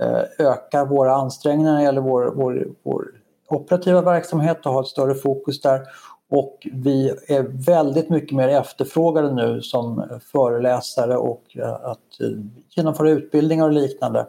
[0.00, 3.19] eh, öka våra ansträngningar när det gäller vår, vår, vår
[3.50, 5.82] operativa verksamhet och ha ett större fokus där.
[6.30, 12.28] Och vi är väldigt mycket mer efterfrågade nu som föreläsare och eh, att eh,
[12.76, 14.26] genomföra utbildningar och liknande.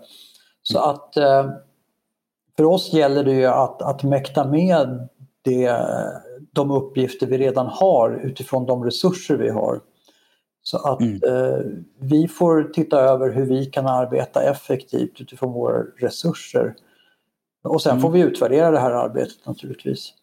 [0.63, 0.89] Så mm.
[0.89, 1.51] att eh,
[2.57, 5.07] för oss gäller det ju att, att mäkta med
[5.41, 5.75] det,
[6.51, 9.79] de uppgifter vi redan har utifrån de resurser vi har.
[10.63, 11.21] Så att mm.
[11.23, 11.59] eh,
[11.99, 16.75] vi får titta över hur vi kan arbeta effektivt utifrån våra resurser.
[17.63, 18.01] Och sen mm.
[18.01, 20.13] får vi utvärdera det här arbetet naturligtvis.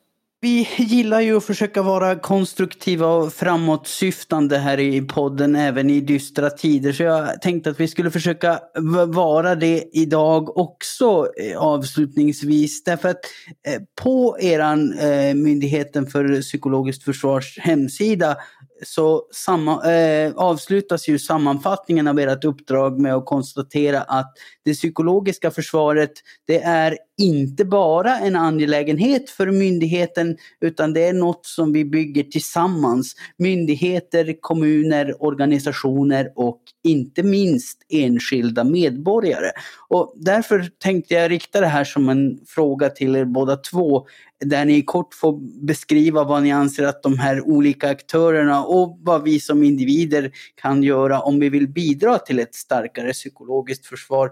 [0.41, 6.51] Vi gillar ju att försöka vara konstruktiva och framåtsyftande här i podden även i dystra
[6.51, 6.93] tider.
[6.93, 8.61] Så jag tänkte att vi skulle försöka
[9.07, 12.85] vara det idag också eh, avslutningsvis.
[12.85, 13.21] Därför att
[13.69, 18.37] eh, på eran eh, Myndigheten för psykologiskt försvars hemsida
[18.83, 24.33] så samma, eh, avslutas ju sammanfattningen av ert uppdrag med att konstatera att
[24.65, 26.13] det psykologiska försvaret,
[26.47, 32.23] det är inte bara en angelägenhet för myndigheten utan det är något som vi bygger
[32.23, 33.15] tillsammans.
[33.37, 39.51] Myndigheter, kommuner, organisationer och inte minst enskilda medborgare.
[39.89, 44.07] Och därför tänkte jag rikta det här som en fråga till er båda två
[44.45, 49.23] där ni kort får beskriva vad ni anser att de här olika aktörerna och vad
[49.23, 54.31] vi som individer kan göra om vi vill bidra till ett starkare psykologiskt försvar.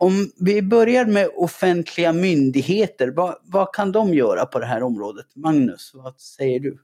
[0.00, 5.26] Om vi börjar med offentliga myndigheter, vad, vad kan de göra på det här området?
[5.34, 6.78] Magnus, vad säger du?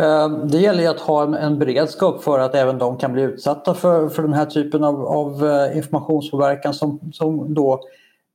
[0.00, 4.08] Eh, det gäller att ha en beredskap för att även de kan bli utsatta för,
[4.08, 7.80] för den här typen av, av eh, informationspåverkan som, som då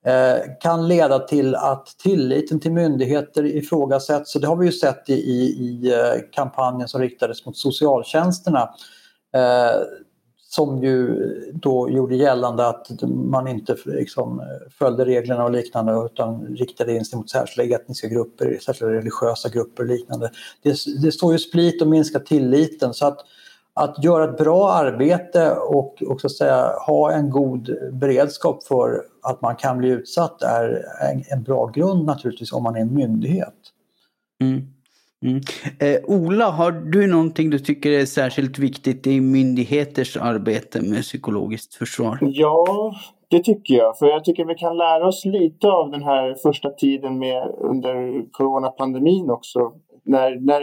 [0.06, 4.32] Eh, kan leda till att tilliten till myndigheter ifrågasätts.
[4.32, 5.94] Så det har vi ju sett i, i, i
[6.32, 8.70] kampanjen som riktades mot socialtjänsterna.
[9.34, 9.82] Eh,
[10.54, 14.42] som ju då gjorde gällande att man inte liksom
[14.80, 19.84] följde reglerna och liknande utan riktade in sig mot särskilda etniska grupper, särskilda religiösa grupper
[19.84, 20.32] och liknande.
[20.62, 23.20] Det, det står ju split och minska tilliten så att
[23.74, 29.04] att göra ett bra arbete och, och så att säga, ha en god beredskap för
[29.22, 32.94] att man kan bli utsatt är en, en bra grund naturligtvis om man är en
[32.94, 33.56] myndighet.
[34.42, 34.74] Mm.
[35.24, 35.42] Mm.
[35.80, 41.76] Eh, Ola, har du någonting du tycker är särskilt viktigt i myndigheters arbete med psykologiskt
[41.76, 42.18] försvar?
[42.22, 42.96] Ja,
[43.28, 43.98] det tycker jag.
[43.98, 48.26] För jag tycker vi kan lära oss lite av den här första tiden med under
[48.32, 49.72] coronapandemin också.
[50.04, 50.62] När, när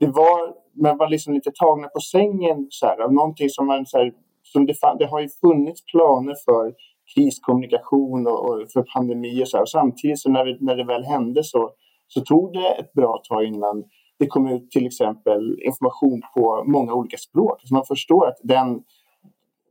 [0.00, 3.86] det var men var liksom lite tagna på sängen så här, av någonting som man
[3.86, 6.74] så här, som det, det har ju funnits planer för
[7.14, 9.62] kriskommunikation och, och för pandemi och så här.
[9.62, 11.70] Och samtidigt så när, vi, när det väl hände så,
[12.14, 13.84] så tog det ett bra tag innan
[14.18, 17.60] det kom ut till exempel information på många olika språk.
[17.64, 18.82] Så man förstår att den,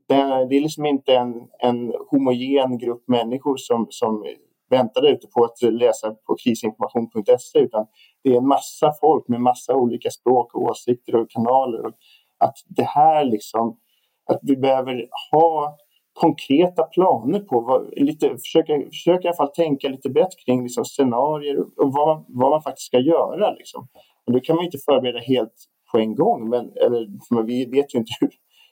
[0.08, 4.25] den, det är liksom inte en, en homogen grupp människor som, som
[4.69, 7.86] väntar ute på att läsa på krisinformation.se utan
[8.23, 11.86] det är en massa folk med massa olika språk och åsikter och kanaler.
[11.86, 11.93] Och
[12.38, 13.78] att det här liksom,
[14.25, 15.78] att vi behöver ha
[16.19, 20.86] konkreta planer på, vad, lite, försöka, försöka i alla fall tänka lite bättre kring liksom
[20.86, 23.51] scenarier och vad, vad man faktiskt ska göra.
[23.51, 23.88] Liksom.
[24.25, 25.53] Och då kan man inte förbereda helt
[25.91, 28.29] på en gång, men, eller, men vi vet ju inte hur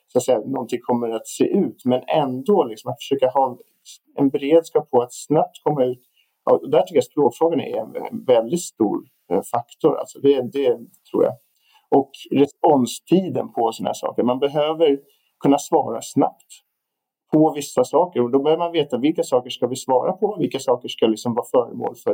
[0.08, 3.58] så att säga, någonting kommer att se ut, men ändå liksom, att försöka ha
[4.16, 6.02] en beredskap på att snabbt komma ut.
[6.52, 9.98] Och där tycker jag språkfrågan är en väldigt stor eh, faktor.
[9.98, 10.78] Alltså det, det
[11.12, 11.34] tror jag.
[11.90, 14.24] Och responstiden på sådana här saker.
[14.24, 15.00] Man behöver
[15.40, 16.67] kunna svara snabbt
[17.38, 20.60] på vissa saker och då behöver man veta vilka saker ska vi svara på, vilka
[20.60, 22.12] saker ska liksom vara föremål för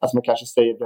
[0.00, 0.76] att man kanske säger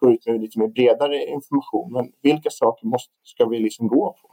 [0.00, 1.92] går ut med lite mer bredare information.
[1.92, 4.28] Men vilka saker måste, ska vi liksom gå på?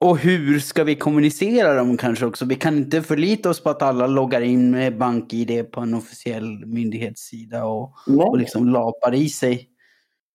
[0.00, 2.44] Och hur ska vi kommunicera dem kanske också?
[2.44, 6.66] Vi kan inte förlita oss på att alla loggar in med BankID på en officiell
[6.66, 7.92] myndighetssida och,
[8.28, 9.68] och liksom lapar i sig.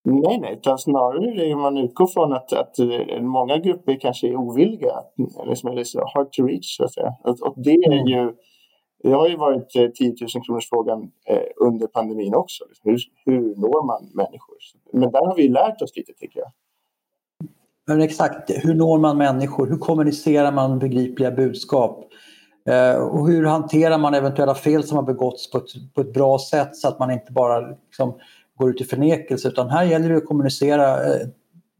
[0.05, 4.35] Nej, nej, utan snarare är man utgår från att, att eh, många grupper kanske är
[4.35, 4.95] ovilliga,
[5.45, 7.13] liksom, eller så hard to reach så att säga.
[7.23, 8.07] Och det är mm.
[8.07, 8.33] ju,
[9.03, 9.87] det har ju varit 10
[10.35, 12.63] 000 kronors frågan eh, under pandemin också.
[12.67, 12.91] Liksom.
[12.91, 14.55] Hur, hur når man människor?
[14.93, 16.51] Men där har vi lärt oss lite tycker jag.
[17.87, 19.67] Men exakt, hur når man människor?
[19.67, 22.09] Hur kommunicerar man begripliga budskap?
[22.69, 26.39] Eh, och hur hanterar man eventuella fel som har begåtts på ett, på ett bra
[26.39, 28.13] sätt så att man inte bara liksom,
[28.57, 31.27] går ut i förnekelse utan här gäller det att kommunicera eh,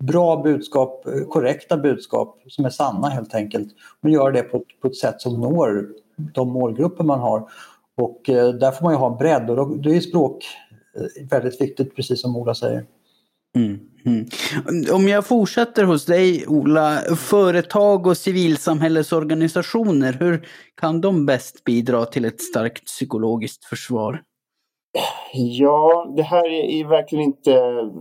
[0.04, 3.70] bra budskap, eh, korrekta budskap som är sanna helt enkelt.
[4.02, 5.88] Men göra det på, på ett sätt som når
[6.34, 7.50] de målgrupper man har.
[7.98, 10.46] Och eh, där får man ju ha en bredd och då, då är språk
[10.98, 12.86] eh, väldigt viktigt precis som Ola säger.
[13.56, 14.26] Mm, mm.
[14.92, 20.48] Om jag fortsätter hos dig Ola, företag och civilsamhällesorganisationer, hur
[20.82, 24.22] kan de bäst bidra till ett starkt psykologiskt försvar?
[25.36, 27.92] Ja, det här är verkligen inte eh,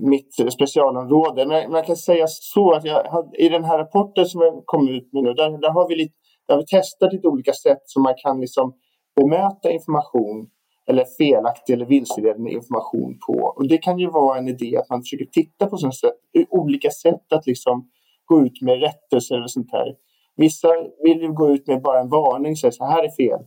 [0.00, 1.46] mitt specialområde.
[1.46, 5.12] Men jag kan säga så att jag, i den här rapporten som jag kom ut
[5.12, 6.14] med nu, där, där har vi lite,
[6.48, 8.74] där har vi testat lite olika sätt som man kan liksom
[9.16, 10.46] bemöta information
[10.88, 13.52] eller felaktig eller vilseledande information på.
[13.56, 16.14] Och det kan ju vara en idé att man försöker titta på sådana sätt,
[16.50, 17.88] olika sätt att liksom
[18.24, 19.94] gå ut med rättelser eller sånt här.
[20.36, 20.68] Vissa
[21.04, 23.46] vill ju gå ut med bara en varning, säga så här är fel.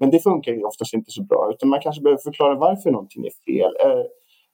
[0.00, 3.26] Men det funkar ju oftast inte så bra, utan man kanske behöver förklara varför någonting
[3.26, 3.72] är fel.
[3.84, 4.04] Eh,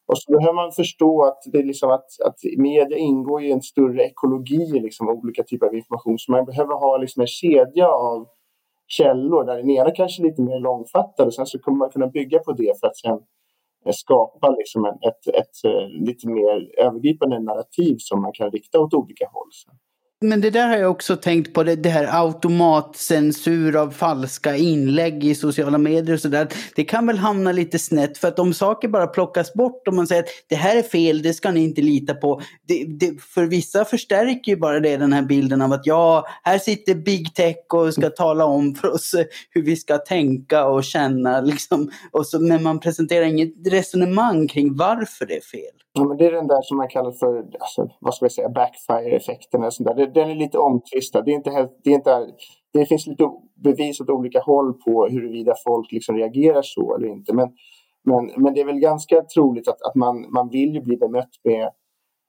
[0.09, 3.63] och så behöver man förstå att, det är liksom att, att media ingår i en
[3.63, 6.19] större ekologi liksom, av olika typer av information.
[6.19, 8.27] Så man behöver ha liksom en kedja av
[8.87, 12.07] källor där den ena kanske är lite mer långfattad och sen så kommer man kunna
[12.07, 13.19] bygga på det för att sen
[13.87, 18.81] eh, skapa liksom ett, ett, ett, ett lite mer övergripande narrativ som man kan rikta
[18.81, 19.51] åt olika håll.
[20.21, 25.25] Men det där har jag också tänkt på, det, det här automatcensur av falska inlägg
[25.25, 26.49] i sociala medier och sådär.
[26.75, 30.07] Det kan väl hamna lite snett för att om saker bara plockas bort och man
[30.07, 32.43] säger att det här är fel, det ska ni inte lita på.
[32.69, 36.59] Det, det, för vissa förstärker ju bara det den här bilden av att ja, här
[36.59, 39.15] sitter big tech och ska tala om för oss
[39.51, 41.91] hur vi ska tänka och känna liksom.
[42.11, 45.86] Och så, men man presenterar inget resonemang kring varför det är fel.
[45.99, 48.49] Ja, men det är den där som man kallar för alltså, vad ska vi säga,
[48.49, 49.61] backfire-effekten.
[50.15, 51.23] Den är lite omtvistad.
[51.23, 52.27] Det, är inte helt, det, är inte,
[52.73, 57.35] det finns lite bevis åt olika håll på huruvida folk liksom reagerar så eller inte.
[57.35, 57.49] Men,
[58.05, 61.41] men, men det är väl ganska troligt att, att man, man vill ju bli bemött
[61.45, 61.71] med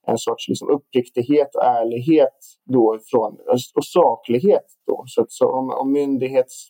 [0.07, 3.37] en sorts liksom uppriktighet och ärlighet då från,
[3.75, 4.65] och saklighet.
[4.87, 5.03] Då.
[5.07, 6.67] Så, så om, om myndighets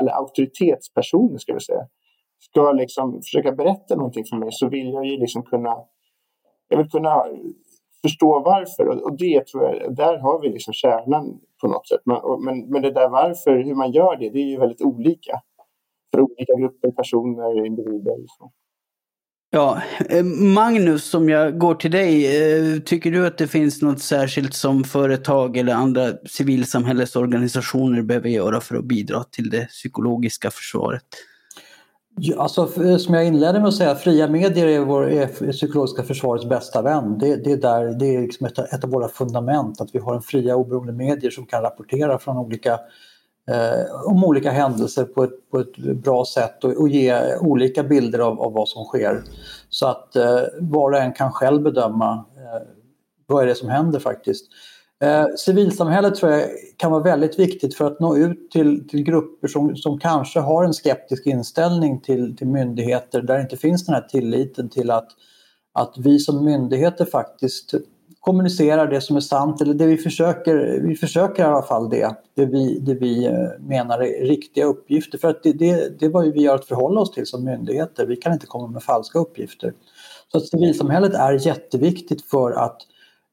[0.00, 1.86] eller auktoritetspersoner ska vi säga
[2.50, 5.76] ska liksom försöka berätta någonting för mig så vill jag ju liksom kunna,
[6.68, 7.24] jag vill kunna
[8.02, 9.04] förstå varför.
[9.04, 12.00] Och det tror jag, där har vi liksom kärnan på något sätt.
[12.04, 15.40] Men, men, men det där varför, hur man gör det, det är ju väldigt olika
[16.10, 18.18] för olika grupper, personer, individer.
[18.18, 18.50] Liksom.
[19.50, 22.26] Ja, eh, Magnus, som jag går till dig.
[22.26, 28.60] Eh, tycker du att det finns något särskilt som företag eller andra civilsamhällesorganisationer behöver göra
[28.60, 31.04] för att bidra till det psykologiska försvaret?
[32.16, 32.66] Ja, alltså,
[32.98, 37.18] som jag inledde med att säga, fria medier är, vår, är psykologiska försvarets bästa vän.
[37.18, 40.14] Det, det är, där, det är liksom ett, ett, av våra fundament, att vi har
[40.14, 42.72] en fria oberoende medier som kan rapportera från olika,
[43.50, 48.18] eh, om olika händelser på ett, på ett bra sätt och, och ge olika bilder
[48.18, 49.22] av, av, vad som sker.
[49.68, 52.68] Så att eh, var och en kan själv bedöma eh,
[53.26, 54.46] vad är det som händer faktiskt.
[55.02, 59.48] Eh, civilsamhället tror jag kan vara väldigt viktigt för att nå ut till, till grupper
[59.48, 63.94] som, som kanske har en skeptisk inställning till, till myndigheter där det inte finns den
[63.94, 65.08] här tilliten till att,
[65.72, 67.74] att vi som myndigheter faktiskt
[68.20, 72.16] kommunicerar det som är sant, eller det vi försöker, vi försöker i alla fall det,
[72.34, 75.18] det vi, det vi eh, menar är riktiga uppgifter.
[75.18, 78.06] För att det, det, det är vad vi har att förhålla oss till som myndigheter,
[78.06, 79.72] vi kan inte komma med falska uppgifter.
[80.32, 82.82] Så att civilsamhället är jätteviktigt för att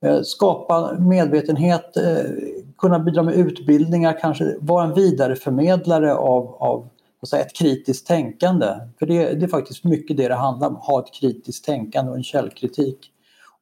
[0.06, 2.32] Eh, skapa medvetenhet, eh,
[2.78, 6.90] kunna bidra med utbildningar, kanske vara en vidareförmedlare av, av
[7.28, 8.68] säga, ett kritiskt tänkande.
[9.00, 12.18] För det, det, är faktiskt mycket det det handlar om, ha ett kritiskt tänkande och
[12.18, 12.98] en källkritik.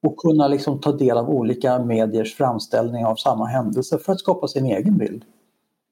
[0.01, 4.47] Och kunna liksom ta del av olika mediers framställning av samma händelse för att skapa
[4.47, 5.23] sin egen bild.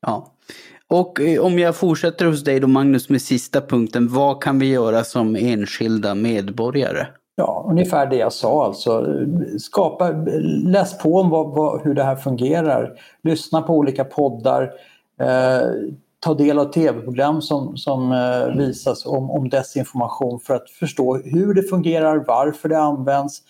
[0.01, 0.31] Ja.
[0.87, 4.65] Och eh, om jag fortsätter hos dig då Magnus med sista punkten, vad kan vi
[4.65, 7.07] göra som enskilda medborgare?
[7.37, 9.05] Ja, ungefär det jag sa alltså.
[9.59, 10.09] Skapa,
[10.63, 12.99] läs på om vad, vad, hur det här fungerar.
[13.23, 14.63] Lyssna på olika poddar.
[15.19, 15.69] Eh,
[16.19, 21.53] ta del av tv-program som, som eh, visas om, om desinformation för att förstå hur
[21.53, 23.41] det fungerar, varför det används,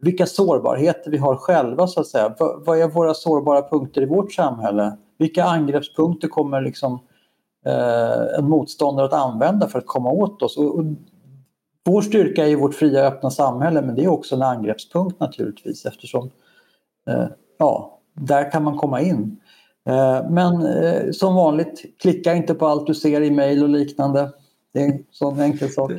[0.00, 2.28] vilka sårbarheter vi har själva så att säga.
[2.28, 2.34] V
[2.66, 4.96] vad är våra sårbara punkter i vårt samhälle?
[5.18, 7.00] Vilka angreppspunkter kommer liksom,
[7.66, 10.56] eh, en motståndare att använda för att komma åt oss?
[10.56, 10.84] Och, och
[11.84, 15.86] vår styrka är ju vårt fria öppna samhälle men det är också en angreppspunkt naturligtvis
[15.86, 16.30] eftersom
[17.08, 17.26] eh,
[17.58, 19.36] ja, där kan man komma in.
[19.88, 24.30] Eh, men eh, som vanligt, klicka inte på allt du ser i mejl och liknande.
[24.74, 25.92] Det är en sån enkel sak.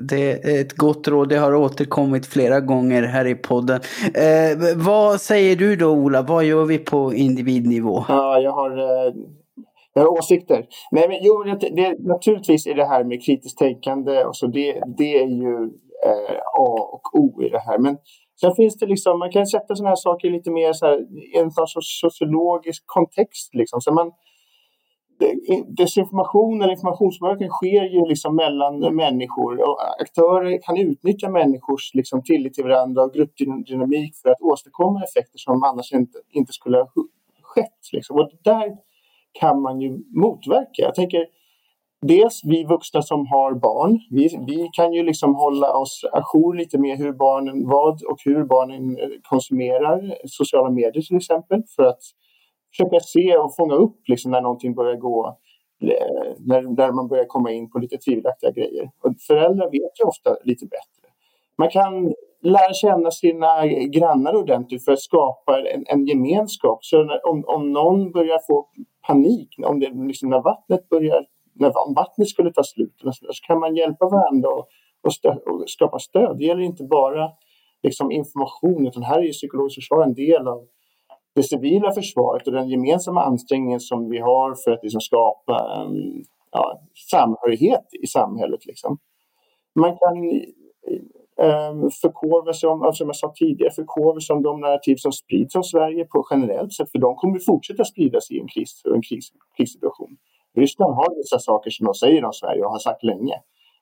[0.00, 3.80] Det är ett gott råd, det har återkommit flera gånger här i podden.
[4.14, 8.04] Eh, vad säger du då Ola, vad gör vi på individnivå?
[8.08, 9.12] Ja, jag har eh,
[9.98, 10.66] jag har åsikter.
[10.90, 14.82] Nej, men jo, det, det, naturligtvis är det här med kritiskt tänkande och så det,
[14.98, 15.54] det är ju
[16.06, 17.78] eh, A och O i det här.
[17.78, 17.96] Men
[18.40, 20.98] sen finns det liksom, man kan sätta sådana här saker lite mer så här,
[21.34, 23.54] i en sorts sociologisk kontext.
[23.54, 23.80] Liksom.
[23.80, 24.12] Så man,
[25.66, 32.54] desinformation eller informationsmörkning sker ju liksom mellan människor och aktörer kan utnyttja människors liksom tillit
[32.54, 36.88] till varandra och gruppdynamik för att åstadkomma effekter som annars inte, inte skulle ha
[37.42, 37.92] skett.
[37.92, 38.16] Liksom.
[38.16, 38.76] Och där
[39.40, 40.82] kan man ju motverka.
[40.82, 41.26] Jag tänker
[42.06, 46.78] dels vi vuxna som har barn, vi, vi kan ju liksom hålla oss ajour lite
[46.78, 52.00] med hur barnen, vad och hur barnen eh, konsumerar sociala medier till exempel för att
[52.70, 55.38] försöka se och fånga upp liksom när någonting börjar gå
[55.82, 58.90] eh, när, när man börjar komma in på lite tvivelaktiga grejer.
[59.02, 61.08] Och föräldrar vet ju ofta lite bättre.
[61.58, 66.84] Man kan lära känna sina grannar ordentligt för att skapa en, en gemenskap.
[66.84, 68.68] Så när, om, om någon börjar få
[69.08, 73.60] panik, om det, liksom, när vattnet börjar, när, om vattnet skulle ta slut, så kan
[73.60, 74.68] man hjälpa varandra och,
[75.04, 76.36] och, stö, och skapa stöd.
[76.38, 77.30] Det gäller inte bara
[77.82, 80.66] liksom, information, utan här är ju psykologiskt försvar en del av
[81.34, 86.24] det civila försvaret och den gemensamma ansträngningen som vi har för att liksom, skapa en
[86.50, 86.80] ja,
[87.10, 88.66] samhörighet i samhället.
[88.66, 88.98] Liksom.
[89.74, 90.42] man kan
[91.42, 95.12] Ehm, förkovra sig om, alltså som jag sa tidigare, förkovra sig om de narrativ som
[95.12, 99.02] sprids om Sverige på generellt sätt, för de kommer fortsätta spridas i en, kris, en
[99.02, 100.16] kris, krissituation.
[100.56, 103.34] Ryssland har vissa saker som de säger om Sverige och har sagt länge.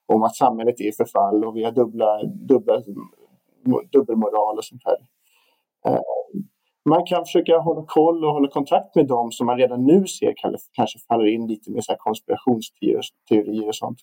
[0.07, 2.83] Om att samhället är i förfall och vi har dubbla, dubbla,
[3.93, 4.99] dubbelmoral och sånt här.
[5.93, 6.03] Ehm,
[6.85, 10.35] man kan försöka hålla koll och hålla kontakt med dem som man redan nu ser
[10.73, 13.99] kanske faller in lite med så konspirationsteorier och sånt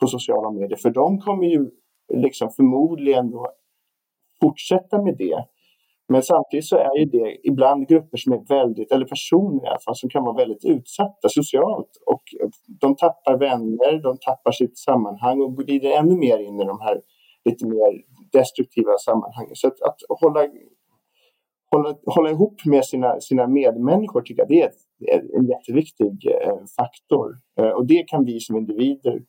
[0.00, 0.76] på sociala medier.
[0.76, 1.70] För de kommer ju
[2.14, 3.48] liksom förmodligen då
[4.40, 5.44] fortsätta med det.
[6.08, 9.78] Men samtidigt så är ju det ibland grupper som är väldigt, eller personer i alla
[9.78, 11.90] fall, som kan vara väldigt utsatta socialt.
[12.06, 12.22] Och
[12.80, 17.00] de tappar vänner, de tappar sitt sammanhang och glider ännu mer in i de här
[17.44, 18.02] lite mer
[18.32, 19.54] destruktiva sammanhangen.
[19.54, 20.48] Så att, att hålla,
[21.70, 27.36] hålla, hålla ihop med sina, sina medmänniskor tycker jag det är, en jätteviktig eh, faktor.
[27.58, 29.22] Eh, och det kan vi som individer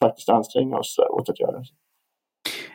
[0.00, 1.62] faktiskt anstränga oss åt att göra.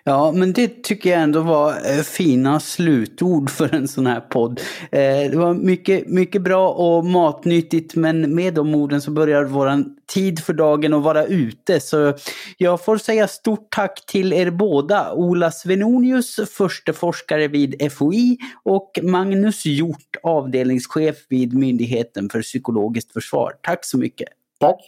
[0.07, 4.61] Ja, men det tycker jag ändå var eh, fina slutord för en sån här podd.
[4.91, 9.95] Eh, det var mycket, mycket bra och matnyttigt, men med de orden så börjar våran
[10.13, 11.79] tid för dagen att vara ute.
[11.79, 12.13] Så
[12.57, 15.13] jag får säga stort tack till er båda.
[15.13, 23.53] Ola Svenonius, förste forskare vid FOI och Magnus Hjort, avdelningschef vid Myndigheten för psykologiskt försvar.
[23.61, 24.27] Tack så mycket.
[24.59, 24.79] Tack.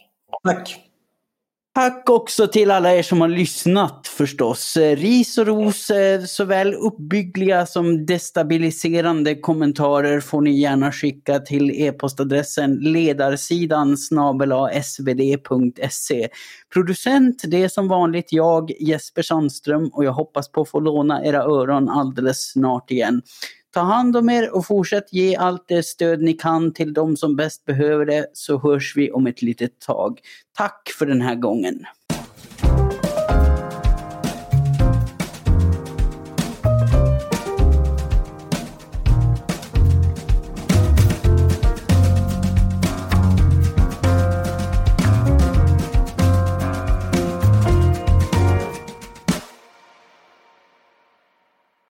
[0.44, 0.89] Tack.
[1.80, 4.78] Tack också till alla er som har lyssnat förstås.
[4.78, 11.72] Eh, ris och ros, eh, såväl uppbyggliga som destabiliserande kommentarer får ni gärna skicka till
[11.72, 13.98] e-postadressen ledarsidan
[14.84, 16.30] svd.se.
[16.74, 21.26] Producent, det är som vanligt jag, Jesper Sandström och jag hoppas på att få låna
[21.26, 23.22] era öron alldeles snart igen.
[23.74, 27.36] Ta hand om er och fortsätt ge allt det stöd ni kan till de som
[27.36, 30.20] bäst behöver det så hörs vi om ett litet tag.
[30.58, 31.86] Tack för den här gången.